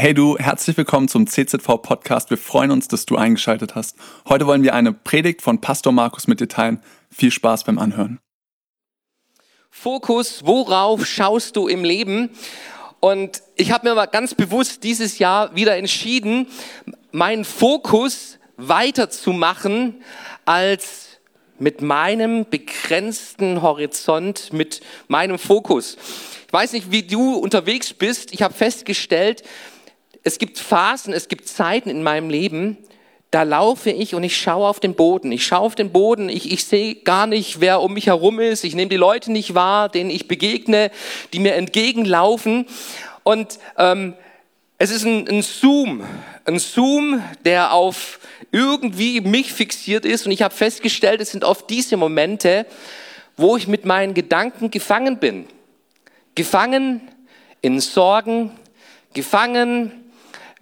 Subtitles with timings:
[0.00, 2.30] Hey du, herzlich willkommen zum CZV Podcast.
[2.30, 3.98] Wir freuen uns, dass du eingeschaltet hast.
[4.26, 6.82] Heute wollen wir eine Predigt von Pastor Markus mit dir teilen.
[7.10, 8.18] Viel Spaß beim Anhören.
[9.70, 12.30] Fokus, worauf schaust du im Leben?
[13.00, 16.46] Und ich habe mir mal ganz bewusst dieses Jahr wieder entschieden,
[17.12, 20.02] meinen Fokus weiterzumachen
[20.46, 21.08] als
[21.58, 25.98] mit meinem begrenzten Horizont, mit meinem Fokus.
[26.46, 28.32] Ich weiß nicht, wie du unterwegs bist.
[28.32, 29.44] Ich habe festgestellt,
[30.22, 32.76] es gibt Phasen, es gibt Zeiten in meinem Leben,
[33.30, 35.30] da laufe ich und ich schaue auf den Boden.
[35.30, 38.64] Ich schaue auf den Boden, ich, ich sehe gar nicht, wer um mich herum ist.
[38.64, 40.90] Ich nehme die Leute nicht wahr, denen ich begegne,
[41.32, 42.66] die mir entgegenlaufen.
[43.22, 44.14] Und ähm,
[44.78, 46.02] es ist ein, ein Zoom,
[46.44, 48.18] ein Zoom, der auf
[48.50, 50.26] irgendwie mich fixiert ist.
[50.26, 52.66] Und ich habe festgestellt, es sind oft diese Momente,
[53.36, 55.46] wo ich mit meinen Gedanken gefangen bin.
[56.34, 57.00] Gefangen
[57.60, 58.50] in Sorgen,
[59.14, 59.99] gefangen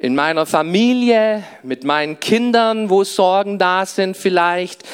[0.01, 4.85] in meiner Familie, mit meinen Kindern, wo Sorgen da sind vielleicht,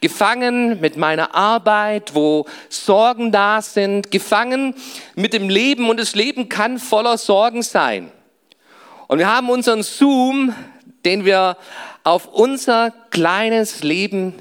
[0.00, 4.76] gefangen mit meiner Arbeit, wo Sorgen da sind, gefangen
[5.16, 8.12] mit dem Leben und das Leben kann voller Sorgen sein.
[9.08, 10.54] Und wir haben unseren Zoom,
[11.04, 11.56] den wir
[12.04, 14.32] auf unser kleines Leben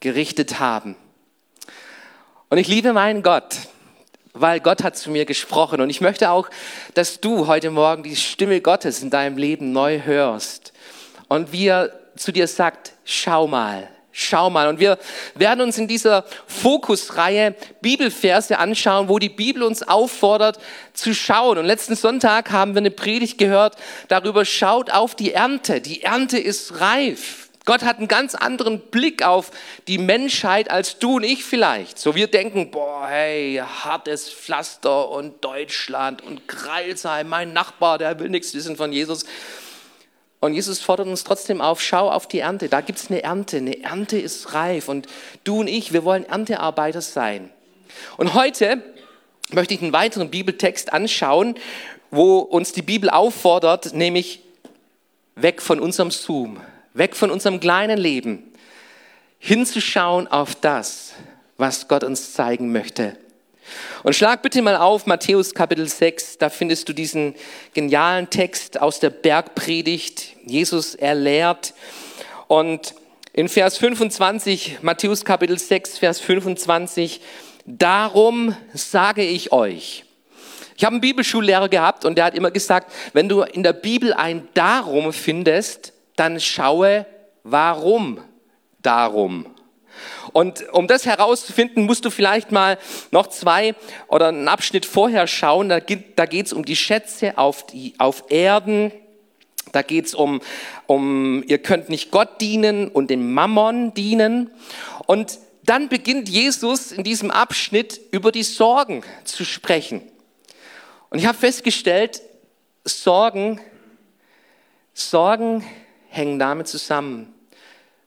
[0.00, 0.96] gerichtet haben.
[2.50, 3.56] Und ich liebe meinen Gott
[4.40, 5.80] weil Gott hat zu mir gesprochen.
[5.80, 6.48] Und ich möchte auch,
[6.94, 10.72] dass du heute Morgen die Stimme Gottes in deinem Leben neu hörst.
[11.28, 14.68] Und wie er zu dir sagt, schau mal, schau mal.
[14.68, 14.98] Und wir
[15.34, 20.58] werden uns in dieser Fokusreihe Bibelverse anschauen, wo die Bibel uns auffordert
[20.92, 21.58] zu schauen.
[21.58, 23.76] Und letzten Sonntag haben wir eine Predigt gehört
[24.08, 25.80] darüber, schaut auf die Ernte.
[25.80, 27.45] Die Ernte ist reif.
[27.66, 29.50] Gott hat einen ganz anderen Blick auf
[29.88, 31.98] die Menschheit als du und ich vielleicht.
[31.98, 38.28] So wir denken, boah, hey, hartes Pflaster und Deutschland und Kreilsheim, mein Nachbar, der will
[38.28, 39.26] nichts wissen von Jesus.
[40.38, 42.68] Und Jesus fordert uns trotzdem auf, schau auf die Ernte.
[42.68, 44.88] Da gibt es eine Ernte, eine Ernte ist reif.
[44.88, 45.08] Und
[45.42, 47.50] du und ich, wir wollen Erntearbeiter sein.
[48.16, 48.80] Und heute
[49.50, 51.56] möchte ich einen weiteren Bibeltext anschauen,
[52.12, 54.40] wo uns die Bibel auffordert, nämlich
[55.34, 56.60] weg von unserem Zoom
[56.96, 58.52] weg von unserem kleinen Leben,
[59.38, 61.12] hinzuschauen auf das,
[61.56, 63.16] was Gott uns zeigen möchte.
[64.02, 67.34] Und schlag bitte mal auf Matthäus Kapitel 6, da findest du diesen
[67.74, 70.36] genialen Text aus der Bergpredigt.
[70.44, 71.74] Jesus erlehrt
[72.46, 72.94] und
[73.32, 77.20] in Vers 25, Matthäus Kapitel 6, Vers 25,
[77.66, 80.04] darum sage ich euch.
[80.76, 84.14] Ich habe einen Bibelschullehrer gehabt und der hat immer gesagt, wenn du in der Bibel
[84.14, 87.06] ein Darum findest, dann schaue,
[87.44, 88.20] warum
[88.82, 89.46] darum.
[90.32, 92.78] Und um das herauszufinden, musst du vielleicht mal
[93.10, 93.74] noch zwei
[94.08, 95.68] oder einen Abschnitt vorher schauen.
[95.68, 98.92] Da geht geht's um die Schätze auf, die, auf Erden.
[99.72, 100.40] Da geht es um,
[100.86, 104.50] um, ihr könnt nicht Gott dienen und dem Mammon dienen.
[105.06, 110.02] Und dann beginnt Jesus in diesem Abschnitt über die Sorgen zu sprechen.
[111.10, 112.22] Und ich habe festgestellt,
[112.84, 113.60] Sorgen,
[114.94, 115.64] Sorgen
[116.16, 117.32] hängen damit zusammen,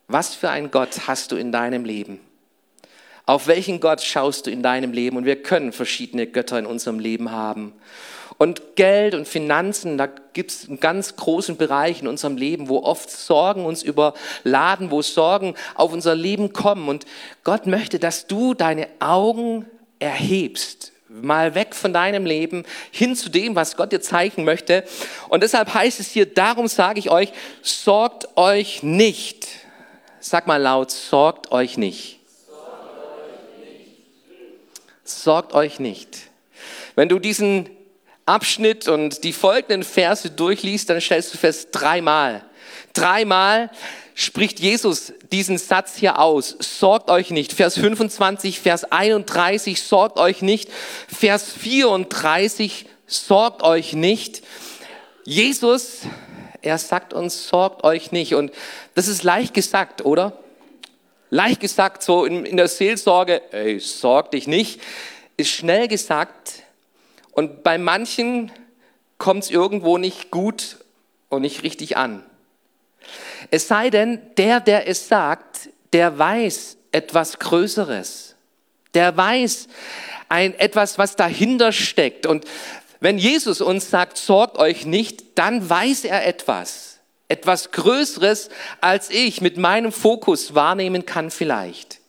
[0.08, 2.20] was für einen Gott hast du in deinem Leben?
[3.26, 5.16] Auf welchen Gott schaust du in deinem Leben?
[5.16, 7.72] Und wir können verschiedene Götter in unserem Leben haben.
[8.38, 12.78] Und Geld und Finanzen, da gibt es einen ganz großen Bereich in unserem Leben, wo
[12.82, 16.88] oft Sorgen uns überladen, wo Sorgen auf unser Leben kommen.
[16.88, 17.04] Und
[17.44, 19.66] Gott möchte, dass du deine Augen
[19.98, 24.84] erhebst mal weg von deinem Leben hin zu dem, was Gott dir zeigen möchte.
[25.28, 27.32] Und deshalb heißt es hier, darum sage ich euch,
[27.62, 29.48] sorgt euch nicht.
[30.20, 32.20] Sag mal laut, sorgt euch nicht.
[35.04, 36.18] Sorgt euch nicht.
[36.94, 37.68] Wenn du diesen
[38.26, 42.44] Abschnitt und die folgenden Verse durchliest, dann stellst du fest, dreimal.
[42.92, 43.70] Dreimal
[44.20, 46.54] spricht Jesus diesen Satz hier aus.
[46.58, 47.54] Sorgt euch nicht.
[47.54, 50.70] Vers 25, Vers 31, sorgt euch nicht.
[51.08, 54.42] Vers 34, sorgt euch nicht.
[55.24, 56.00] Jesus,
[56.60, 58.34] er sagt uns, sorgt euch nicht.
[58.34, 58.52] Und
[58.94, 60.34] das ist leicht gesagt, oder?
[61.30, 64.82] Leicht gesagt, so in, in der Seelsorge, ey, sorg dich nicht,
[65.38, 66.64] ist schnell gesagt.
[67.32, 68.52] Und bei manchen
[69.16, 70.76] kommt es irgendwo nicht gut
[71.30, 72.22] und nicht richtig an.
[73.50, 78.34] Es sei denn, der, der es sagt, der weiß etwas Größeres.
[78.94, 79.68] Der weiß
[80.28, 82.26] ein, etwas, was dahinter steckt.
[82.26, 82.44] Und
[83.00, 86.98] wenn Jesus uns sagt, sorgt euch nicht, dann weiß er etwas.
[87.28, 88.50] Etwas Größeres,
[88.80, 92.00] als ich mit meinem Fokus wahrnehmen kann vielleicht.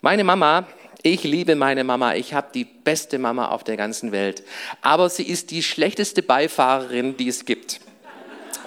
[0.00, 0.66] Meine Mama
[1.02, 2.14] Ich liebe meine Mama.
[2.14, 4.42] Ich habe die beste Mama auf der ganzen Welt.
[4.82, 7.80] Aber sie ist die schlechteste Beifahrerin, die es gibt.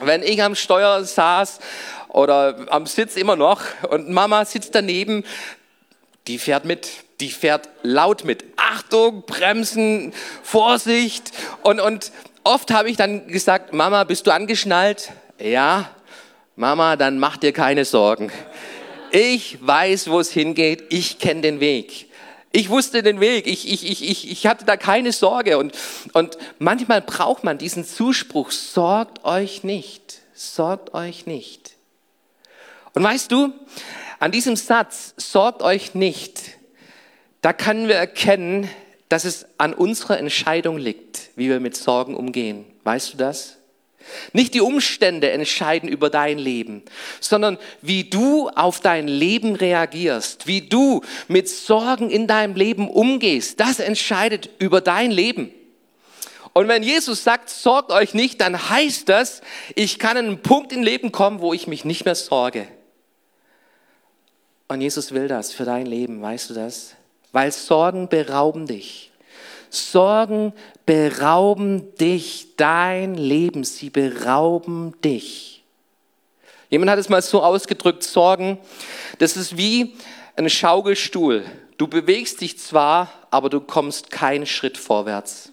[0.05, 1.59] Wenn ich am Steuer saß
[2.09, 5.23] oder am Sitz immer noch und Mama sitzt daneben,
[6.27, 6.89] die fährt mit,
[7.19, 8.44] die fährt laut mit.
[8.55, 11.31] Achtung, Bremsen, Vorsicht.
[11.61, 12.11] Und, und
[12.44, 15.11] oft habe ich dann gesagt, Mama, bist du angeschnallt?
[15.39, 15.89] Ja.
[16.55, 18.31] Mama, dann mach dir keine Sorgen.
[19.11, 20.85] Ich weiß, wo es hingeht.
[20.89, 22.09] Ich kenne den Weg.
[22.55, 23.47] Ich wusste den Weg.
[23.47, 25.57] Ich, ich, ich, ich, hatte da keine Sorge.
[25.57, 25.73] Und,
[26.13, 30.19] und manchmal braucht man diesen Zuspruch, sorgt euch nicht.
[30.35, 31.71] Sorgt euch nicht.
[32.94, 33.51] Und weißt du,
[34.19, 36.41] an diesem Satz, sorgt euch nicht,
[37.41, 38.69] da können wir erkennen,
[39.09, 42.65] dass es an unserer Entscheidung liegt, wie wir mit Sorgen umgehen.
[42.83, 43.57] Weißt du das?
[44.33, 46.83] Nicht die Umstände entscheiden über dein Leben,
[47.19, 53.59] sondern wie du auf dein Leben reagierst, wie du mit Sorgen in deinem Leben umgehst,
[53.59, 55.51] das entscheidet über dein Leben.
[56.53, 59.41] Und wenn Jesus sagt, sorgt euch nicht, dann heißt das,
[59.75, 62.67] ich kann an einen Punkt im Leben kommen, wo ich mich nicht mehr sorge.
[64.67, 66.95] Und Jesus will das für dein Leben, weißt du das?
[67.31, 69.11] Weil Sorgen berauben dich.
[69.73, 70.53] Sorgen
[70.85, 75.63] berauben dich, dein Leben, sie berauben dich.
[76.69, 78.57] Jemand hat es mal so ausgedrückt, Sorgen,
[79.19, 79.95] das ist wie
[80.35, 81.45] ein Schaukelstuhl.
[81.77, 85.51] Du bewegst dich zwar, aber du kommst keinen Schritt vorwärts.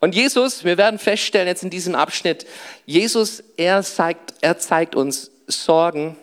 [0.00, 2.46] Und Jesus, wir werden feststellen jetzt in diesem Abschnitt,
[2.86, 6.16] Jesus, er zeigt, er zeigt uns Sorgen,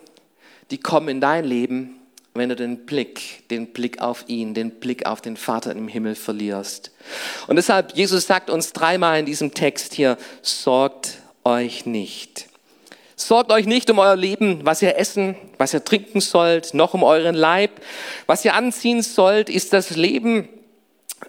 [0.69, 2.00] die kommen in dein Leben,
[2.33, 6.15] wenn du den Blick, den Blick auf ihn, den Blick auf den Vater im Himmel
[6.15, 6.91] verlierst.
[7.47, 12.47] Und deshalb, Jesus sagt uns dreimal in diesem Text hier, sorgt euch nicht.
[13.17, 17.03] Sorgt euch nicht um euer Leben, was ihr essen, was ihr trinken sollt, noch um
[17.03, 17.81] euren Leib.
[18.25, 20.47] Was ihr anziehen sollt, ist das Leben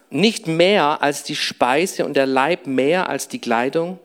[0.09, 3.99] nicht mehr als die Speise und der Leib mehr als die Kleidung.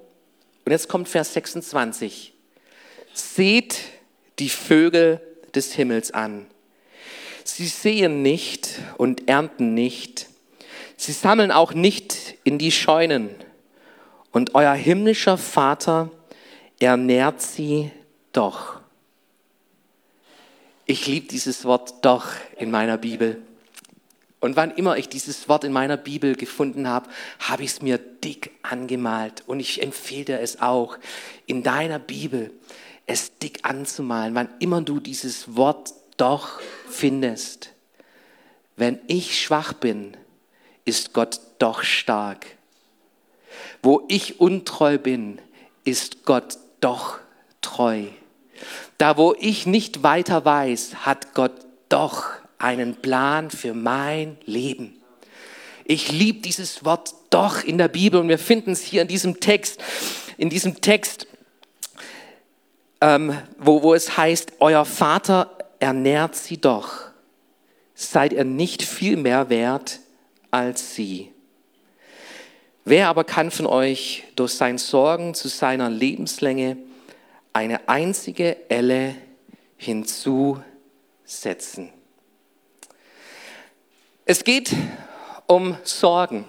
[0.64, 2.34] Und jetzt kommt Vers 26.
[3.14, 3.78] Seht
[4.38, 5.20] die Vögel
[5.54, 6.46] des Himmels an
[7.48, 10.28] Sie sehen nicht und ernten nicht.
[10.98, 13.30] Sie sammeln auch nicht in die Scheunen.
[14.32, 16.10] Und euer himmlischer Vater
[16.78, 17.90] ernährt sie
[18.32, 18.80] doch.
[20.84, 22.26] Ich liebe dieses Wort doch
[22.58, 23.40] in meiner Bibel.
[24.40, 27.08] Und wann immer ich dieses Wort in meiner Bibel gefunden habe,
[27.40, 29.42] habe ich es mir dick angemalt.
[29.46, 30.98] Und ich empfehle dir es auch,
[31.46, 32.52] in deiner Bibel
[33.06, 34.34] es dick anzumalen.
[34.34, 37.72] Wann immer du dieses Wort doch findest.
[38.76, 40.16] Wenn ich schwach bin,
[40.84, 42.46] ist Gott doch stark.
[43.82, 45.40] Wo ich untreu bin,
[45.84, 47.18] ist Gott doch
[47.60, 48.04] treu.
[48.98, 51.52] Da wo ich nicht weiter weiß, hat Gott
[51.88, 52.26] doch
[52.58, 55.00] einen Plan für mein Leben.
[55.84, 59.40] Ich liebe dieses Wort doch in der Bibel und wir finden es hier in diesem
[59.40, 59.80] Text,
[60.36, 61.26] in diesem Text,
[63.00, 67.08] ähm, wo, wo es heißt, euer Vater ernährt sie doch.
[67.94, 70.00] Seid ihr nicht viel mehr wert
[70.50, 71.32] als sie?
[72.84, 76.78] Wer aber kann von euch durch sein Sorgen zu seiner Lebenslänge
[77.52, 79.14] eine einzige Elle
[79.76, 80.62] hinzusetzen?
[84.24, 84.74] Es geht
[85.46, 86.44] um Sorgen.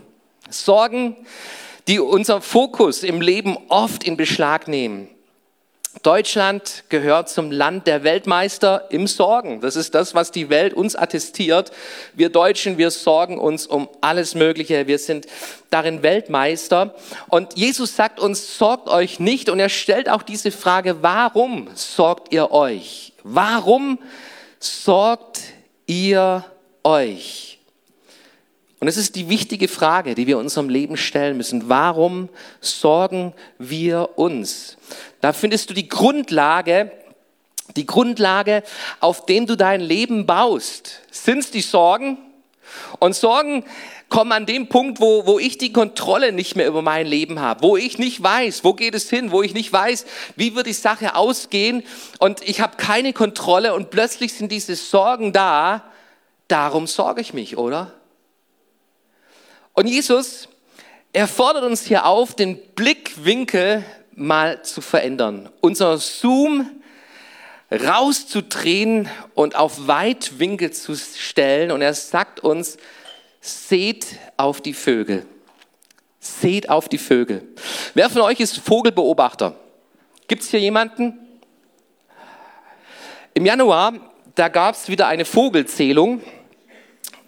[0.49, 1.15] Sorgen,
[1.87, 5.09] die unser Fokus im Leben oft in Beschlag nehmen.
[6.03, 9.59] Deutschland gehört zum Land der Weltmeister im Sorgen.
[9.59, 11.71] Das ist das, was die Welt uns attestiert.
[12.13, 14.87] Wir Deutschen, wir sorgen uns um alles Mögliche.
[14.87, 15.27] Wir sind
[15.69, 16.95] darin Weltmeister.
[17.27, 19.49] Und Jesus sagt uns, sorgt euch nicht.
[19.49, 23.13] Und er stellt auch diese Frage, warum sorgt ihr euch?
[23.23, 23.99] Warum
[24.59, 25.41] sorgt
[25.85, 26.45] ihr
[26.83, 27.59] euch?
[28.79, 31.67] Und es ist die wichtige Frage, die wir unserem Leben stellen müssen.
[31.67, 32.29] Warum
[32.61, 34.77] sorgen wir uns?
[35.21, 36.91] Da findest du die Grundlage,
[37.75, 38.63] die Grundlage,
[38.99, 41.01] auf dem du dein Leben baust.
[41.11, 42.17] Sind die Sorgen?
[42.99, 43.65] Und Sorgen
[44.09, 47.61] kommen an dem Punkt, wo, wo ich die Kontrolle nicht mehr über mein Leben habe,
[47.61, 50.73] wo ich nicht weiß, wo geht es hin, wo ich nicht weiß, wie wird die
[50.73, 51.83] Sache ausgehen
[52.17, 55.83] und ich habe keine Kontrolle und plötzlich sind diese Sorgen da.
[56.47, 57.93] Darum sorge ich mich, oder?
[59.73, 60.49] Und Jesus,
[61.13, 63.85] er fordert uns hier auf, den Blickwinkel
[64.19, 65.49] mal zu verändern.
[65.61, 66.69] Unser Zoom
[67.71, 71.71] rauszudrehen und auf Weitwinkel zu stellen.
[71.71, 72.77] Und er sagt uns,
[73.41, 74.07] seht
[74.37, 75.25] auf die Vögel.
[76.19, 77.47] Seht auf die Vögel.
[77.93, 79.55] Wer von euch ist Vogelbeobachter?
[80.27, 81.17] Gibt es hier jemanden?
[83.33, 83.93] Im Januar,
[84.35, 86.21] da gab es wieder eine Vogelzählung.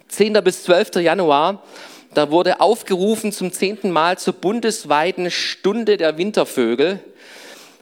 [0.08, 0.34] 10.
[0.44, 0.96] bis 12.
[0.96, 1.62] Januar.
[2.14, 7.00] Da wurde aufgerufen zum zehnten Mal zur bundesweiten Stunde der Wintervögel.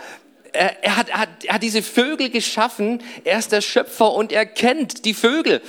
[0.52, 4.32] er, er, hat, er, hat, er hat diese Vögel geschaffen, er ist der Schöpfer und
[4.32, 5.60] er kennt die Vögel.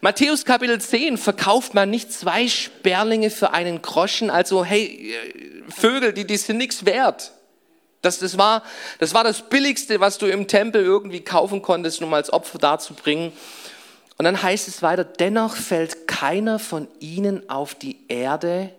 [0.00, 5.14] Matthäus Kapitel 10 verkauft man nicht zwei Sperlinge für einen Groschen, also hey,
[5.68, 7.30] Vögel, die, die sind nichts wert.
[8.00, 8.64] Das, das, war,
[8.98, 13.32] das war das Billigste, was du im Tempel irgendwie kaufen konntest, um als Opfer darzubringen.
[14.22, 18.72] Und dann heißt es weiter, dennoch fällt keiner von ihnen auf die Erde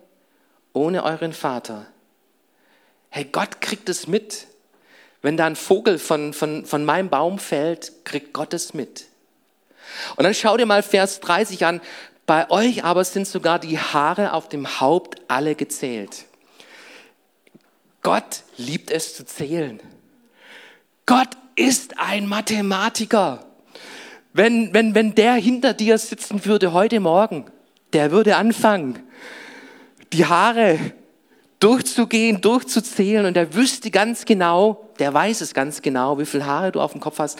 [0.72, 1.84] ohne euren Vater.
[3.10, 4.46] Hey, Gott kriegt es mit.
[5.20, 9.04] Wenn da ein Vogel von, von, von meinem Baum fällt, kriegt Gott es mit.
[10.16, 11.82] Und dann schau dir mal Vers 30 an.
[12.24, 16.24] Bei euch aber sind sogar die Haare auf dem Haupt alle gezählt.
[18.02, 19.78] Gott liebt es zu zählen.
[21.04, 23.44] Gott ist ein Mathematiker.
[24.36, 27.46] Wenn, wenn, wenn der hinter dir sitzen würde heute Morgen,
[27.92, 28.98] der würde anfangen,
[30.12, 30.76] die Haare
[31.60, 36.72] durchzugehen, durchzuzählen und er wüsste ganz genau, der weiß es ganz genau, wie viele Haare
[36.72, 37.38] du auf dem Kopf hast.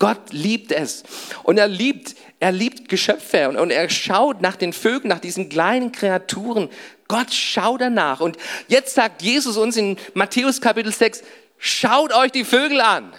[0.00, 1.04] Gott liebt es
[1.44, 5.48] und er liebt, er liebt Geschöpfe und, und er schaut nach den Vögeln, nach diesen
[5.48, 6.70] kleinen Kreaturen.
[7.06, 11.22] Gott schaut danach und jetzt sagt Jesus uns in Matthäus Kapitel 6,
[11.56, 13.12] schaut euch die Vögel an.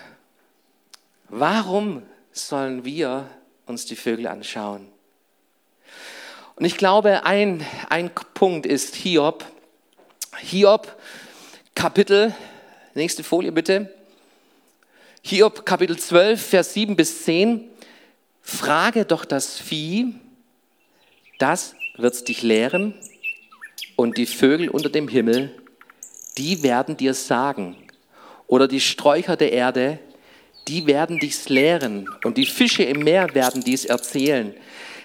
[1.30, 2.04] Warum
[2.34, 3.30] sollen wir
[3.66, 4.88] uns die Vögel anschauen?
[6.56, 9.46] Und ich glaube, ein, ein Punkt ist Hiob,
[10.40, 10.96] Hiob
[11.76, 12.34] Kapitel,
[12.94, 13.94] nächste Folie bitte.
[15.24, 17.70] Hiob Kapitel 12, Vers 7 bis 10.
[18.42, 20.16] Frage doch das Vieh,
[21.40, 22.94] das wird's dich lehren,
[23.96, 25.54] und die Vögel unter dem Himmel,
[26.38, 27.78] die werden dir sagen.
[28.48, 30.00] Oder die Sträucher der Erde,
[30.68, 32.10] die werden dich's lehren.
[32.24, 34.54] Und die Fische im Meer werden dies erzählen.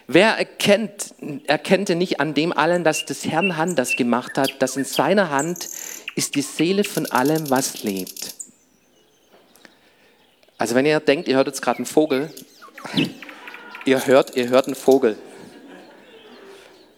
[0.07, 1.15] Wer erkennt,
[1.47, 5.31] erkennte nicht an dem allen, dass des Herrn Hand das gemacht hat, dass in seiner
[5.31, 5.69] Hand
[6.15, 8.35] ist die Seele von allem, was lebt.
[10.57, 12.33] Also wenn ihr denkt, ihr hört jetzt gerade einen Vogel,
[13.85, 15.19] ihr hört, ihr hört einen Vogel.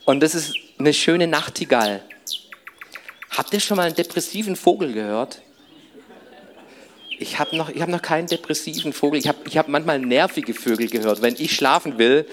[0.05, 2.03] Und das ist eine schöne Nachtigall.
[3.31, 5.43] Habt ihr schon mal einen depressiven Vogel gehört?
[7.21, 9.21] Ich habe noch, hab noch keinen depressiven Vogel.
[9.21, 12.27] Ich habe ich hab manchmal nervige Vögel gehört, wenn ich schlafen will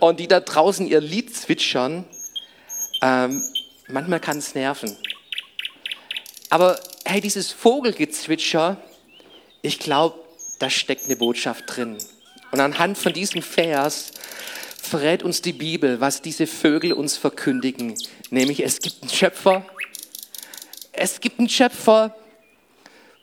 [0.00, 2.04] und die da draußen ihr Lied zwitschern.
[3.00, 3.40] Ähm,
[3.86, 4.96] manchmal kann es nerven.
[6.50, 8.76] Aber hey, dieses Vogelgezwitscher,
[9.62, 10.18] ich glaube,
[10.58, 11.96] da steckt eine Botschaft drin.
[12.50, 14.10] Und anhand von diesem Vers
[14.82, 17.94] verrät uns die Bibel, was diese Vögel uns verkündigen.
[18.30, 19.64] Nämlich, es gibt einen Schöpfer.
[20.90, 22.16] Es gibt einen Schöpfer,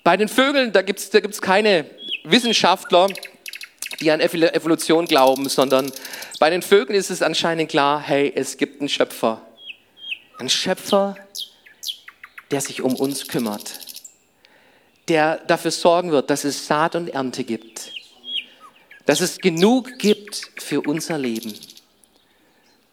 [0.04, 1.86] bei den Vögeln, da gibt es da gibt's keine
[2.24, 3.08] Wissenschaftler,
[4.00, 5.92] die an Evolution glauben, sondern
[6.40, 9.42] bei den Vögeln ist es anscheinend klar, hey, es gibt einen Schöpfer.
[10.40, 11.16] Ein Schöpfer,
[12.50, 13.80] der sich um uns kümmert.
[15.08, 17.94] Der dafür sorgen wird, dass es Saat und Ernte gibt.
[19.06, 21.54] Dass es genug gibt für unser Leben.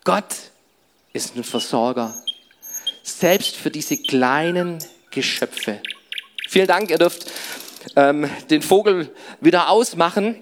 [0.04, 0.34] Gott
[1.12, 2.14] ist ein Versorger.
[3.02, 4.78] Selbst für diese kleinen
[5.10, 5.80] Geschöpfe.
[6.50, 7.30] Vielen Dank, ihr dürft
[7.94, 9.10] ähm, den Vogel
[9.42, 10.34] wieder ausmachen.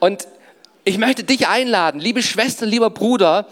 [0.00, 0.26] Und
[0.84, 3.46] ich möchte dich einladen, liebe Schwester, lieber Bruder,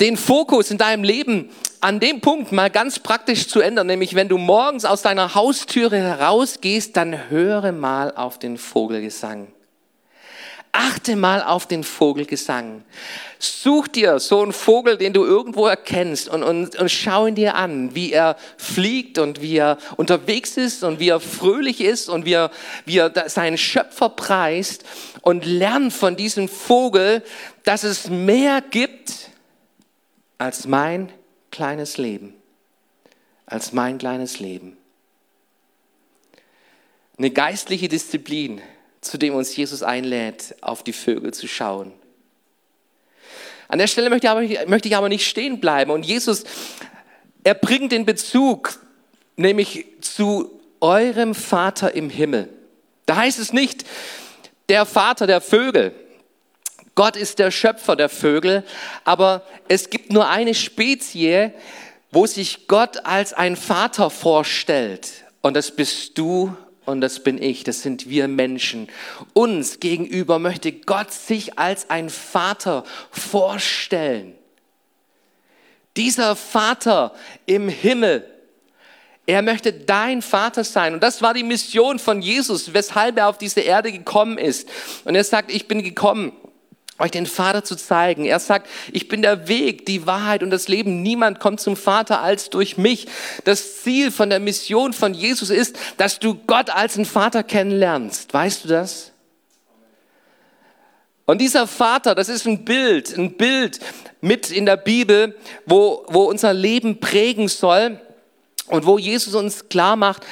[0.00, 4.28] den Fokus in deinem Leben an dem Punkt mal ganz praktisch zu ändern, nämlich wenn
[4.28, 9.46] du morgens aus deiner Haustüre herausgehst, dann höre mal auf den Vogelgesang.
[10.78, 12.84] Achte mal auf den Vogelgesang.
[13.38, 17.54] Such dir so einen Vogel, den du irgendwo erkennst und, und, und schau ihn dir
[17.54, 22.26] an, wie er fliegt und wie er unterwegs ist und wie er fröhlich ist und
[22.26, 22.50] wie er,
[22.84, 24.84] wie er seinen Schöpfer preist
[25.22, 27.22] und lern von diesem Vogel,
[27.64, 29.30] dass es mehr gibt
[30.36, 31.10] als mein
[31.50, 32.34] kleines Leben.
[33.46, 34.76] Als mein kleines Leben.
[37.16, 38.60] Eine geistliche Disziplin
[39.06, 41.92] zu dem uns Jesus einlädt, auf die Vögel zu schauen.
[43.68, 45.90] An der Stelle möchte ich aber, möchte ich aber nicht stehen bleiben.
[45.90, 46.44] Und Jesus,
[47.42, 48.78] er bringt den Bezug,
[49.36, 52.48] nämlich zu eurem Vater im Himmel.
[53.06, 53.84] Da heißt es nicht,
[54.68, 55.92] der Vater der Vögel.
[56.94, 58.64] Gott ist der Schöpfer der Vögel,
[59.04, 61.52] aber es gibt nur eine Spezie,
[62.10, 65.24] wo sich Gott als ein Vater vorstellt.
[65.42, 68.88] Und das bist du und das bin ich, das sind wir Menschen.
[69.34, 74.34] Uns gegenüber möchte Gott sich als ein Vater vorstellen.
[75.96, 77.14] Dieser Vater
[77.46, 78.24] im Himmel,
[79.26, 80.94] er möchte dein Vater sein.
[80.94, 84.68] Und das war die Mission von Jesus, weshalb er auf diese Erde gekommen ist.
[85.04, 86.32] Und er sagt, ich bin gekommen,
[86.98, 88.24] euch den Vater zu zeigen.
[88.24, 91.02] Er sagt, ich bin der Weg, die Wahrheit und das Leben.
[91.02, 93.06] Niemand kommt zum Vater als durch mich.
[93.44, 98.32] Das Ziel von der Mission von Jesus ist, dass du Gott als einen Vater kennenlernst.
[98.32, 99.12] Weißt du das?
[101.26, 103.80] Und dieser Vater, das ist ein Bild, ein Bild
[104.20, 105.36] mit in der Bibel,
[105.66, 108.00] wo, wo unser Leben prägen soll
[108.68, 110.22] und wo Jesus uns klar macht,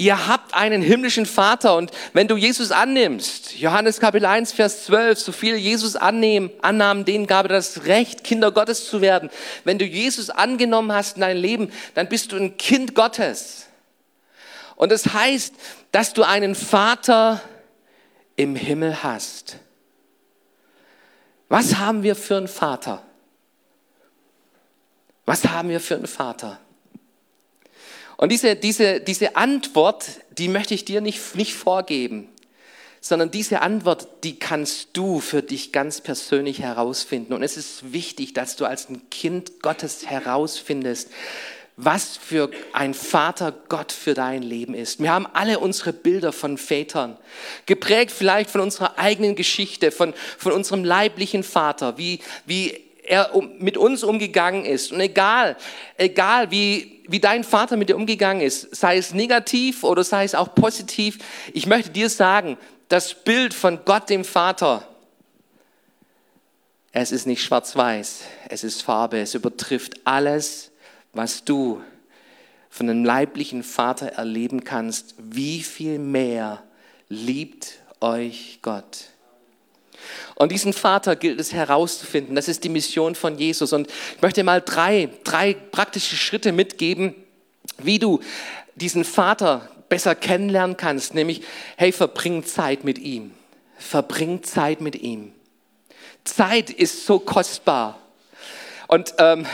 [0.00, 5.18] Ihr habt einen himmlischen Vater und wenn du Jesus annimmst, Johannes Kapitel 1, Vers 12,
[5.18, 9.28] so viele Jesus annehmen, annahmen, denen gab er das Recht, Kinder Gottes zu werden.
[9.64, 13.66] Wenn du Jesus angenommen hast in dein Leben, dann bist du ein Kind Gottes.
[14.76, 15.54] Und das heißt,
[15.90, 17.40] dass du einen Vater
[18.36, 19.56] im Himmel hast.
[21.48, 23.02] Was haben wir für einen Vater?
[25.26, 26.60] Was haben wir für einen Vater?
[28.18, 30.04] Und diese, diese, diese Antwort,
[30.36, 32.28] die möchte ich dir nicht, nicht vorgeben,
[33.00, 37.32] sondern diese Antwort, die kannst du für dich ganz persönlich herausfinden.
[37.32, 41.10] Und es ist wichtig, dass du als ein Kind Gottes herausfindest,
[41.76, 45.00] was für ein Vater Gott für dein Leben ist.
[45.00, 47.16] Wir haben alle unsere Bilder von Vätern,
[47.66, 53.76] geprägt vielleicht von unserer eigenen Geschichte, von, von unserem leiblichen Vater, wie, wie er mit
[53.76, 54.90] uns umgegangen ist.
[54.90, 55.56] Und egal,
[55.96, 60.34] egal wie, wie dein Vater mit dir umgegangen ist, sei es negativ oder sei es
[60.34, 61.18] auch positiv,
[61.52, 62.56] ich möchte dir sagen,
[62.88, 64.86] das Bild von Gott dem Vater,
[66.92, 70.70] es ist nicht schwarz-weiß, es ist Farbe, es übertrifft alles,
[71.12, 71.82] was du
[72.70, 75.14] von einem leiblichen Vater erleben kannst.
[75.18, 76.62] Wie viel mehr
[77.08, 79.08] liebt euch Gott?
[80.34, 82.34] Und diesen Vater gilt es herauszufinden.
[82.34, 83.72] Das ist die Mission von Jesus.
[83.72, 87.14] Und ich möchte mal drei, drei praktische Schritte mitgeben,
[87.78, 88.20] wie du
[88.74, 91.14] diesen Vater besser kennenlernen kannst.
[91.14, 91.42] Nämlich,
[91.76, 93.32] hey, verbring Zeit mit ihm.
[93.78, 95.32] Verbring Zeit mit ihm.
[96.24, 97.98] Zeit ist so kostbar.
[98.86, 99.46] Und ähm,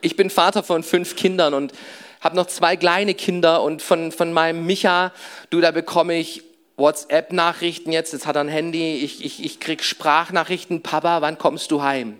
[0.00, 1.72] ich bin Vater von fünf Kindern und
[2.20, 5.12] habe noch zwei kleine Kinder und von, von meinem Micha,
[5.50, 6.42] du, da bekomme ich
[6.78, 11.70] WhatsApp-Nachrichten jetzt, jetzt hat er ein Handy, ich, ich, ich krieg Sprachnachrichten, Papa, wann kommst
[11.70, 12.16] du heim?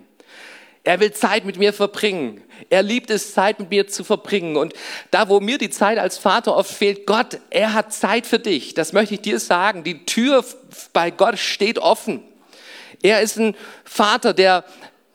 [0.83, 2.41] Er will Zeit mit mir verbringen.
[2.69, 4.55] Er liebt es, Zeit mit mir zu verbringen.
[4.55, 4.73] Und
[5.11, 8.73] da, wo mir die Zeit als Vater oft fehlt, Gott, er hat Zeit für dich.
[8.73, 9.83] Das möchte ich dir sagen.
[9.83, 10.43] Die Tür
[10.93, 12.23] bei Gott steht offen.
[13.01, 14.63] Er ist ein Vater, der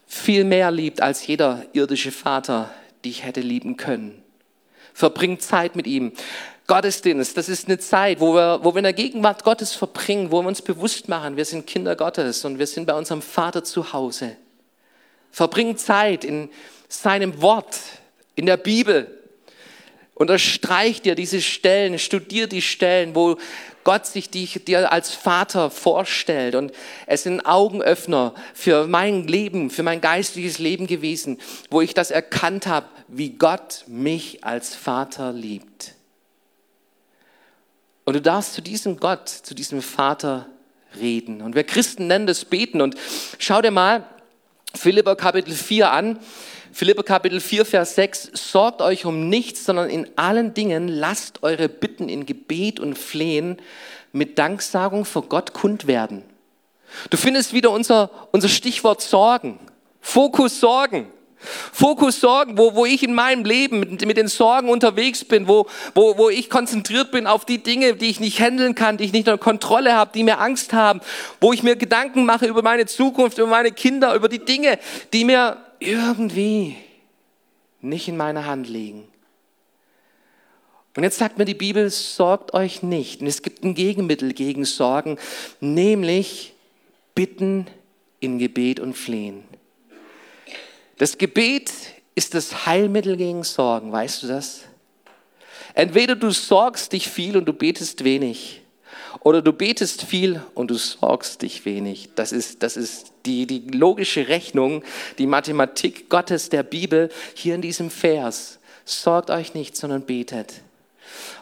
[0.06, 2.70] viel mehr liebt als jeder irdische Vater,
[3.04, 4.22] die ich hätte lieben können.
[4.92, 6.12] Verbring Zeit mit ihm.
[6.66, 10.40] Gottesdienst, das ist eine Zeit, wo wir, wo wir in der Gegenwart Gottes verbringen, wo
[10.40, 13.92] wir uns bewusst machen, wir sind Kinder Gottes und wir sind bei unserem Vater zu
[13.92, 14.36] Hause.
[15.30, 16.48] Verbring Zeit in
[16.88, 17.78] seinem Wort,
[18.34, 19.10] in der Bibel.
[20.14, 23.36] Unterstreich dir diese Stellen, studier die Stellen, wo
[23.82, 24.28] Gott sich
[24.64, 26.54] dir als Vater vorstellt.
[26.54, 26.72] Und
[27.06, 32.68] es sind Augenöffner für mein Leben, für mein geistliches Leben gewesen, wo ich das erkannt
[32.68, 35.94] habe, wie Gott mich als Vater liebt.
[38.04, 40.46] Und du darfst zu diesem Gott, zu diesem Vater
[41.00, 41.40] reden.
[41.40, 42.80] Und wir Christen nennen das Beten.
[42.80, 42.96] Und
[43.38, 44.06] schau dir mal
[44.74, 46.18] Philipper Kapitel 4 an.
[46.72, 48.30] Philipper Kapitel 4, Vers 6.
[48.34, 53.58] Sorgt euch um nichts, sondern in allen Dingen lasst eure Bitten in Gebet und Flehen
[54.12, 56.24] mit Danksagung vor Gott kund werden.
[57.10, 59.58] Du findest wieder unser, unser Stichwort Sorgen.
[60.00, 61.06] Fokus Sorgen.
[61.72, 65.66] Fokus Sorgen, wo, wo ich in meinem Leben mit, mit den Sorgen unterwegs bin, wo,
[65.94, 69.12] wo, wo ich konzentriert bin auf die Dinge, die ich nicht handeln kann, die ich
[69.12, 71.00] nicht unter Kontrolle habe, die mir Angst haben,
[71.40, 74.78] wo ich mir Gedanken mache über meine Zukunft, über meine Kinder, über die Dinge,
[75.12, 76.76] die mir irgendwie
[77.80, 79.08] nicht in meiner Hand liegen.
[80.96, 83.20] Und jetzt sagt mir die Bibel, sorgt euch nicht.
[83.20, 85.18] Und es gibt ein Gegenmittel gegen Sorgen,
[85.60, 86.54] nämlich
[87.14, 87.66] bitten
[88.20, 89.42] in Gebet und Flehen.
[90.96, 91.72] Das Gebet
[92.14, 94.60] ist das Heilmittel gegen Sorgen, weißt du das?
[95.74, 98.62] Entweder du sorgst dich viel und du betest wenig,
[99.20, 102.10] oder du betest viel und du sorgst dich wenig.
[102.14, 104.84] Das ist, das ist die, die logische Rechnung,
[105.18, 108.58] die Mathematik Gottes der Bibel hier in diesem Vers.
[108.84, 110.63] Sorgt euch nicht, sondern betet.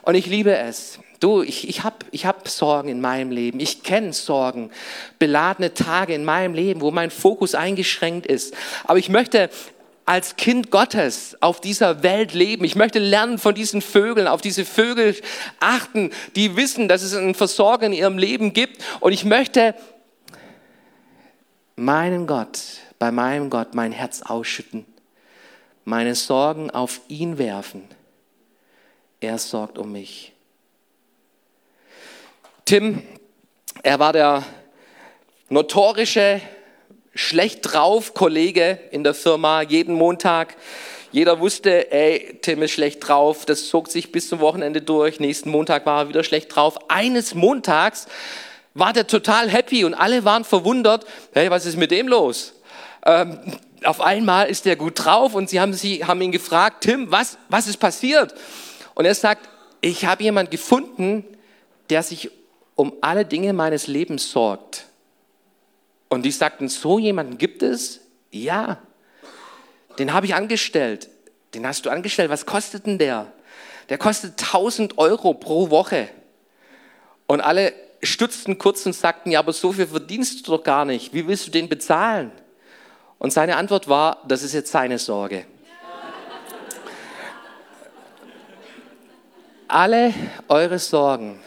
[0.03, 0.99] Und ich liebe es.
[1.21, 3.61] Du, ich, ich habe ich hab Sorgen in meinem Leben.
[3.61, 4.71] Ich kenne Sorgen,
[5.21, 8.55] beladene Tage in meinem Leben, wo mein Fokus eingeschränkt ist.
[8.85, 9.49] Aber ich möchte
[10.05, 12.65] als Kind Gottes auf dieser Welt leben.
[12.65, 15.15] Ich möchte lernen von diesen Vögeln, auf diese Vögel
[15.61, 18.83] achten, die wissen, dass es einen Versorger in ihrem Leben gibt.
[19.01, 19.75] Und ich möchte
[21.77, 22.59] meinen Gott,
[22.99, 24.87] bei meinem Gott mein Herz ausschütten,
[25.85, 27.85] meine Sorgen auf ihn werfen.
[29.23, 30.33] Er sorgt um mich.
[32.65, 33.05] Tim,
[33.85, 34.45] er war der
[35.49, 36.41] notorische
[37.15, 40.57] schlecht drauf Kollege in der Firma jeden Montag.
[41.13, 43.47] Jeder wusste, ey, Tim ist schlecht drauf.
[43.47, 45.21] Das zog sich bis zum Wochenende durch.
[45.21, 46.91] Nächsten Montag war er wieder schlecht drauf.
[46.91, 48.09] Eines Montags
[48.75, 51.07] war der total happy und alle waren verwundert.
[51.33, 52.55] Hey, was ist mit dem los?
[53.07, 53.39] Ähm,
[53.85, 57.39] auf einmal ist der gut drauf und sie haben, sie haben ihn gefragt, Tim, was,
[57.49, 58.35] was ist passiert?
[58.95, 59.49] Und er sagt,
[59.81, 61.25] ich habe jemand gefunden,
[61.91, 62.31] der sich
[62.75, 64.87] um alle Dinge meines Lebens sorgt.
[66.09, 68.01] Und die sagten, so jemanden gibt es?
[68.31, 68.79] Ja.
[69.99, 71.09] Den habe ich angestellt.
[71.55, 72.31] Den hast du angestellt.
[72.31, 73.33] Was kostet denn der?
[73.89, 76.09] Der kostet 1000 Euro pro Woche.
[77.27, 81.15] Und alle stutzten kurz und sagten, ja, aber so viel verdienst du doch gar nicht.
[81.15, 82.33] Wie willst du den bezahlen?
[83.19, 85.47] Und seine Antwort war, das ist jetzt seine Sorge.
[89.73, 90.13] Alle
[90.49, 91.39] eure Sorgen.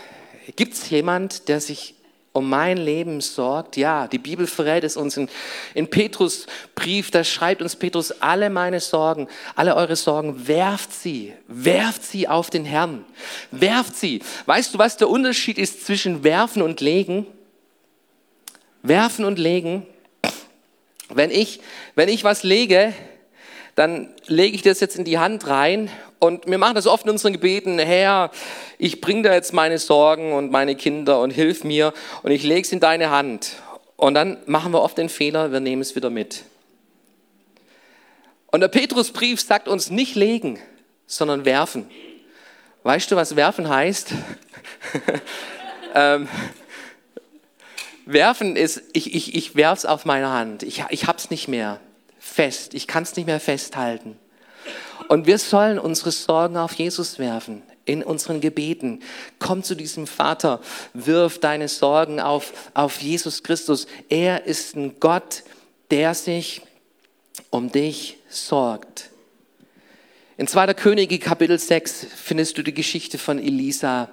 [0.55, 1.93] Gibt es jemand, der sich
[2.33, 3.77] um mein Leben sorgt?
[3.77, 5.29] Ja, die Bibel verrät es uns in,
[5.75, 11.33] in Petrus Brief, da schreibt uns Petrus, alle meine Sorgen, alle eure Sorgen, werft sie,
[11.47, 13.05] werft sie auf den Herrn,
[13.51, 14.23] werft sie.
[14.47, 17.27] Weißt du, was der Unterschied ist zwischen werfen und legen?
[18.81, 19.85] Werfen und legen.
[21.09, 21.59] Wenn ich,
[21.93, 22.91] wenn ich was lege,
[23.75, 27.11] dann lege ich das jetzt in die Hand rein und wir machen das oft in
[27.11, 28.31] unseren Gebeten, Herr,
[28.77, 32.61] ich bringe da jetzt meine Sorgen und meine Kinder und hilf mir und ich lege
[32.61, 33.53] es in deine Hand.
[33.97, 36.43] Und dann machen wir oft den Fehler, wir nehmen es wieder mit.
[38.47, 40.59] Und der Petrusbrief sagt uns nicht legen,
[41.07, 41.89] sondern werfen.
[42.83, 44.13] Weißt du, was werfen heißt?
[45.95, 46.27] ähm,
[48.05, 50.63] werfen ist, ich, ich, ich werfe es auf meine Hand.
[50.63, 51.79] Ich, ich habe es nicht mehr
[52.19, 52.73] fest.
[52.73, 54.17] Ich kann es nicht mehr festhalten.
[55.07, 59.01] Und wir sollen unsere Sorgen auf Jesus werfen in unseren Gebeten.
[59.39, 60.59] Komm zu diesem Vater,
[60.93, 63.87] wirf deine Sorgen auf, auf Jesus Christus.
[64.09, 65.43] Er ist ein Gott,
[65.91, 66.61] der sich
[67.49, 69.11] um dich sorgt.
[70.37, 70.73] In 2.
[70.73, 74.09] Könige Kapitel 6 findest du die Geschichte von Elisa.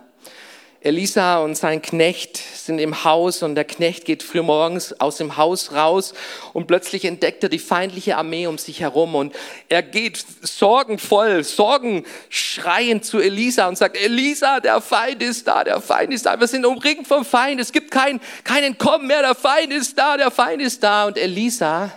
[0.85, 5.73] Elisa und sein Knecht sind im Haus und der Knecht geht frühmorgens aus dem Haus
[5.73, 6.13] raus
[6.53, 9.35] und plötzlich entdeckt er die feindliche Armee um sich herum und
[9.69, 16.13] er geht sorgenvoll, sorgenschreiend zu Elisa und sagt, Elisa, der Feind ist da, der Feind
[16.13, 19.73] ist da, wir sind umringt vom Feind, es gibt kein, kein Entkommen mehr, der Feind
[19.73, 21.07] ist da, der Feind ist da.
[21.07, 21.93] Und Elisa,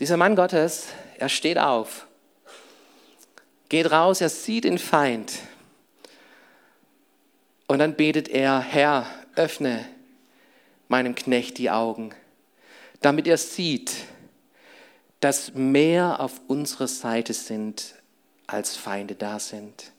[0.00, 0.86] dieser Mann Gottes,
[1.18, 2.06] er steht auf,
[3.68, 5.32] geht raus, er sieht den Feind
[7.66, 9.84] und dann betet er, Herr, öffne
[10.88, 12.14] meinem Knecht die Augen,
[13.00, 13.92] damit er sieht,
[15.20, 17.94] dass mehr auf unserer Seite sind,
[18.46, 19.92] als Feinde da sind.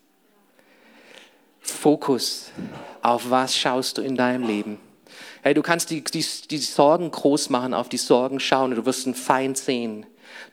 [1.62, 2.52] Fokus,
[3.02, 4.78] auf was schaust du in deinem Leben?
[5.42, 9.08] Hey, du kannst die, die, die Sorgen groß machen, auf die Sorgen schauen du wirst
[9.08, 10.06] einen Feind sehen.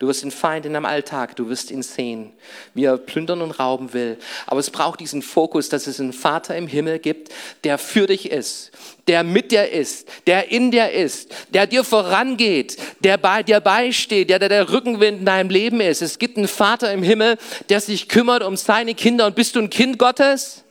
[0.03, 2.33] Du wirst den Feind in deinem Alltag, du wirst ihn sehen,
[2.75, 4.19] wie er plündern und rauben will.
[4.49, 7.29] Aber es braucht diesen Fokus, dass es einen Vater im Himmel gibt,
[7.63, 8.73] der für dich ist,
[9.07, 14.29] der mit dir ist, der in dir ist, der dir vorangeht, der bei dir beisteht,
[14.29, 16.03] der der Rückenwind in deinem Leben ist.
[16.03, 17.39] Es gibt einen Vater im Himmel,
[17.69, 19.27] der sich kümmert um seine Kinder.
[19.27, 20.65] Und bist du ein Kind Gottes?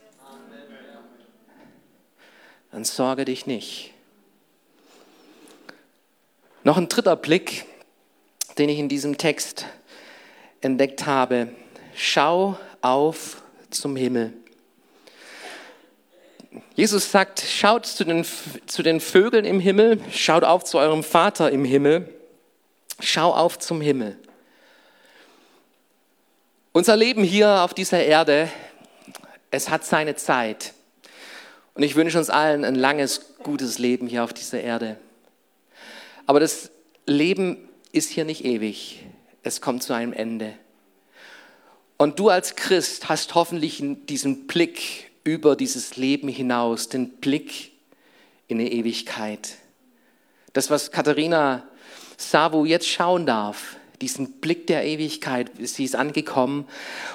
[2.70, 3.94] Dann sorge dich nicht.
[6.64, 7.64] Noch ein dritter Blick
[8.58, 9.66] den ich in diesem Text
[10.60, 11.48] entdeckt habe.
[11.94, 14.32] Schau auf zum Himmel.
[16.74, 18.26] Jesus sagt, schaut zu den,
[18.66, 22.08] zu den Vögeln im Himmel, schaut auf zu eurem Vater im Himmel,
[23.00, 24.18] schau auf zum Himmel.
[26.72, 28.48] Unser Leben hier auf dieser Erde,
[29.50, 30.72] es hat seine Zeit.
[31.74, 34.96] Und ich wünsche uns allen ein langes, gutes Leben hier auf dieser Erde.
[36.26, 36.70] Aber das
[37.06, 39.04] Leben ist hier nicht ewig.
[39.42, 40.54] Es kommt zu einem Ende.
[41.98, 47.72] Und du als Christ hast hoffentlich diesen Blick über dieses Leben hinaus, den Blick
[48.48, 49.56] in die Ewigkeit.
[50.52, 51.62] Das, was Katharina
[52.16, 56.66] Savu jetzt schauen darf, diesen Blick der Ewigkeit, sie ist angekommen.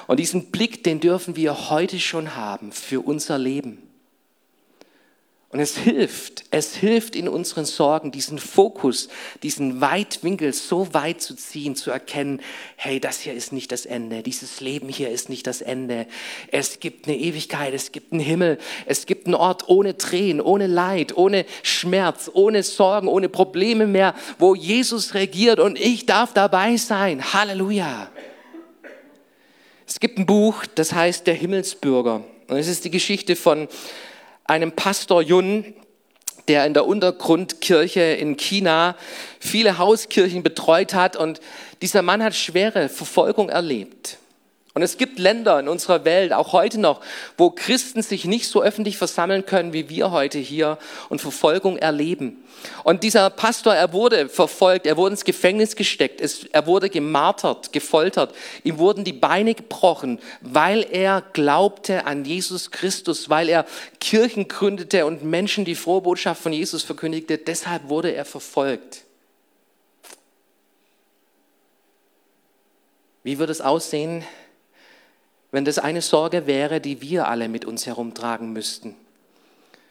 [0.06, 3.87] Und diesen Blick, den dürfen wir heute schon haben für unser Leben.
[5.50, 9.08] Und es hilft, es hilft in unseren Sorgen, diesen Fokus,
[9.42, 12.42] diesen Weitwinkel so weit zu ziehen, zu erkennen,
[12.76, 16.06] hey, das hier ist nicht das Ende, dieses Leben hier ist nicht das Ende.
[16.52, 20.66] Es gibt eine Ewigkeit, es gibt einen Himmel, es gibt einen Ort ohne Tränen, ohne
[20.66, 26.76] Leid, ohne Schmerz, ohne Sorgen, ohne Probleme mehr, wo Jesus regiert und ich darf dabei
[26.76, 27.32] sein.
[27.32, 28.10] Halleluja.
[29.86, 32.22] Es gibt ein Buch, das heißt Der Himmelsbürger.
[32.48, 33.68] Und es ist die Geschichte von
[34.48, 35.74] einem Pastor Yun,
[36.48, 38.96] der in der Untergrundkirche in China
[39.38, 41.40] viele Hauskirchen betreut hat und
[41.82, 44.18] dieser Mann hat schwere Verfolgung erlebt.
[44.78, 47.00] Und es gibt Länder in unserer Welt, auch heute noch,
[47.36, 52.44] wo Christen sich nicht so öffentlich versammeln können, wie wir heute hier und Verfolgung erleben.
[52.84, 58.32] Und dieser Pastor, er wurde verfolgt, er wurde ins Gefängnis gesteckt, er wurde gemartert, gefoltert,
[58.62, 63.66] ihm wurden die Beine gebrochen, weil er glaubte an Jesus Christus, weil er
[63.98, 67.36] Kirchen gründete und Menschen die frohe Botschaft von Jesus verkündigte.
[67.36, 69.02] Deshalb wurde er verfolgt.
[73.24, 74.24] Wie wird es aussehen,
[75.50, 78.94] wenn das eine Sorge wäre, die wir alle mit uns herumtragen müssten.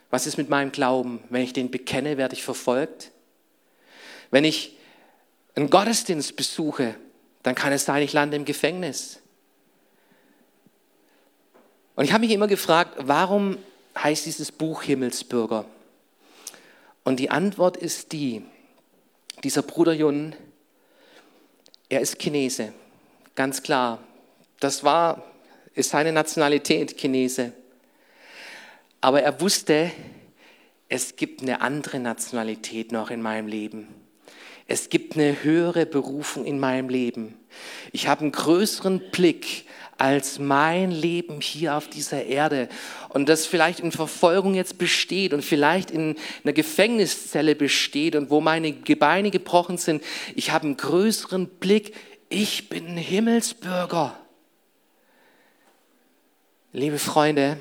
[0.10, 1.22] Was ist mit meinem Glauben?
[1.30, 3.12] Wenn ich den bekenne, werde ich verfolgt.
[4.32, 4.78] Wenn ich
[5.56, 6.96] einen Gottesdienst besuche,
[7.44, 9.20] dann kann es sein, ich lande im Gefängnis.
[11.96, 13.58] Und ich habe mich immer gefragt, warum
[13.98, 15.66] heißt dieses Buch Himmelsbürger?
[17.04, 18.44] Und die Antwort ist die,
[19.44, 20.36] dieser Bruder Jun,
[21.90, 22.74] er ist Chinese,
[23.34, 24.00] ganz klar.
[24.60, 25.24] Das war
[25.78, 27.54] ist seine Nationalität Chinese.
[29.00, 29.92] Aber er wusste,
[30.90, 33.88] es gibt eine andere Nationalität noch in meinem Leben.
[34.68, 37.36] Es gibt eine höhere Berufung in meinem Leben.
[37.92, 39.66] Ich habe einen größeren Blick
[39.98, 42.70] als mein Leben hier auf dieser Erde.
[43.10, 48.42] Und das vielleicht in Verfolgung jetzt besteht und vielleicht in einer Gefängniszelle besteht und wo
[48.42, 50.04] meine Gebeine gebrochen sind.
[50.36, 51.96] Ich habe einen größeren Blick.
[52.30, 54.20] Ich bin ein Himmelsbürger.
[56.74, 57.56] Liebe Freunde,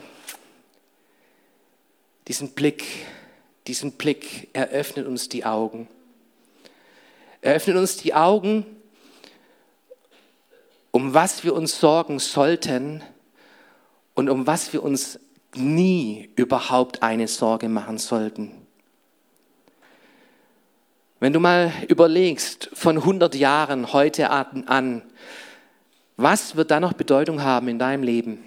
[2.27, 2.85] diesen Blick,
[3.69, 5.87] diesen Blick eröffnet uns die Augen.
[7.40, 8.66] Eröffnet uns die Augen,
[10.90, 13.01] um was wir uns sorgen sollten
[14.14, 15.21] und um was wir uns
[15.55, 18.66] nie überhaupt eine Sorge machen sollten.
[21.21, 25.03] Wenn du mal überlegst, von 100 Jahren heute an,
[26.16, 28.45] was wird da noch Bedeutung haben in deinem Leben?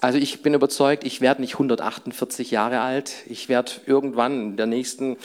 [0.00, 3.12] Also ich bin überzeugt, ich werde nicht 148 Jahre alt.
[3.26, 5.18] Ich werde irgendwann in der nächsten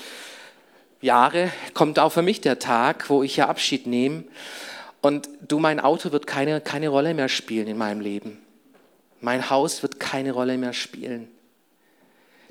[1.01, 4.23] Jahre, kommt auch für mich der Tag, wo ich hier Abschied nehme.
[5.01, 8.39] Und du, mein Auto wird keine, keine Rolle mehr spielen in meinem Leben.
[9.21, 11.29] Mein Haus wird keine Rolle mehr spielen.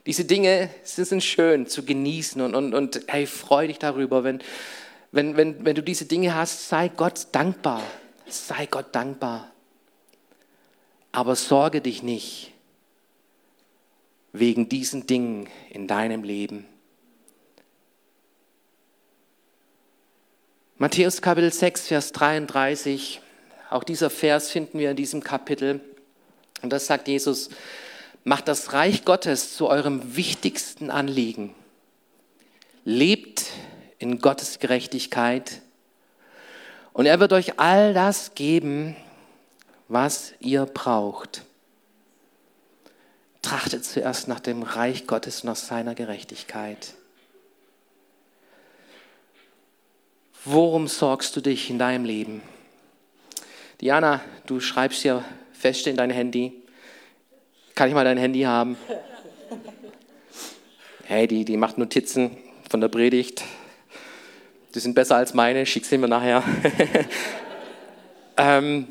[0.06, 4.22] Diese Dinge sind schön zu genießen und, und, und hey, freu dich darüber.
[4.22, 4.40] Wenn,
[5.12, 7.82] wenn, wenn, wenn du diese Dinge hast, sei Gott dankbar.
[8.26, 9.50] Sei Gott dankbar.
[11.14, 12.50] Aber sorge dich nicht
[14.32, 16.66] wegen diesen Dingen in deinem Leben.
[20.76, 23.20] Matthäus Kapitel 6, Vers 33,
[23.70, 25.80] auch dieser Vers finden wir in diesem Kapitel.
[26.62, 27.48] Und das sagt Jesus,
[28.24, 31.54] macht das Reich Gottes zu eurem wichtigsten Anliegen.
[32.84, 33.52] Lebt
[34.00, 35.62] in Gottes Gerechtigkeit
[36.92, 38.96] und er wird euch all das geben,
[39.88, 41.42] was ihr braucht.
[43.42, 46.94] Trachtet zuerst nach dem Reich Gottes und nach seiner Gerechtigkeit.
[50.46, 52.42] Worum sorgst du dich in deinem Leben?
[53.80, 56.52] Diana, du schreibst hier fest in dein Handy.
[57.74, 58.76] Kann ich mal dein Handy haben?
[61.04, 62.36] Hey, die, die macht Notizen
[62.70, 63.42] von der Predigt.
[64.74, 66.42] Die sind besser als meine, schick sie mir nachher.
[68.36, 68.88] ähm,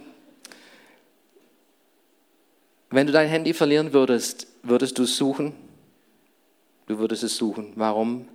[2.94, 5.54] wenn du dein Handy verlieren würdest, würdest du es suchen?
[6.86, 7.74] Du würdest es suchen.
[7.76, 8.28] Warum?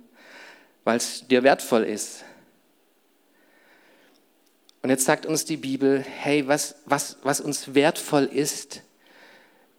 [0.83, 2.25] Weil es dir wertvoll ist.
[4.81, 8.81] Und jetzt sagt uns die Bibel, hey, was, was, was uns wertvoll ist,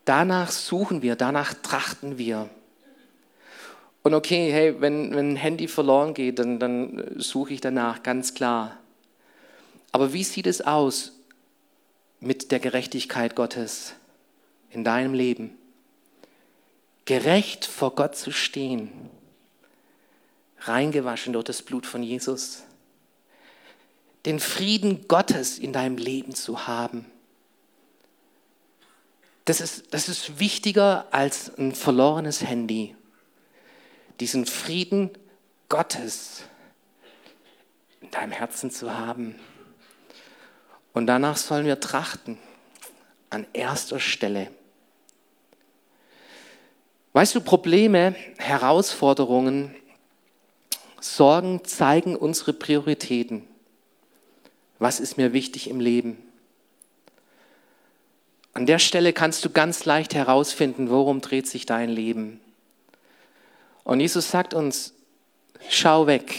[0.06, 2.48] danach suchen wir, danach trachten wir.
[4.02, 8.32] Und okay, hey, wenn, wenn ein Handy verloren geht, dann, dann suche ich danach, ganz
[8.32, 8.78] klar.
[9.92, 11.12] Aber wie sieht es aus
[12.20, 13.94] mit der Gerechtigkeit Gottes
[14.70, 15.56] in deinem Leben?
[17.04, 18.90] Gerecht vor Gott zu stehen,
[20.60, 22.62] reingewaschen durch das Blut von Jesus,
[24.26, 27.06] den Frieden Gottes in deinem Leben zu haben.
[29.46, 32.94] Das ist, das ist wichtiger als ein verlorenes Handy
[34.20, 35.10] diesen Frieden
[35.68, 36.42] Gottes
[38.00, 39.34] in deinem Herzen zu haben.
[40.92, 42.38] Und danach sollen wir trachten,
[43.30, 44.50] an erster Stelle.
[47.12, 49.74] Weißt du, Probleme, Herausforderungen,
[51.00, 53.42] Sorgen zeigen unsere Prioritäten.
[54.78, 56.18] Was ist mir wichtig im Leben?
[58.52, 62.40] An der Stelle kannst du ganz leicht herausfinden, worum dreht sich dein Leben.
[63.82, 64.94] Und Jesus sagt uns,
[65.68, 66.34] schau weg,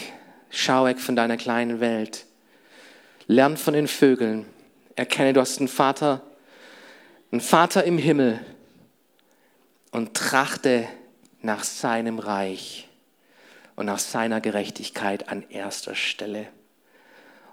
[0.49, 2.25] schau weg von deiner kleinen Welt.
[3.27, 4.45] Lern von den Vögeln.
[4.95, 6.21] Erkenne, du hast einen Vater,
[7.31, 8.39] einen Vater im Himmel
[9.91, 10.87] und trachte
[11.41, 12.87] nach seinem Reich
[13.75, 16.47] und nach seiner Gerechtigkeit an erster Stelle.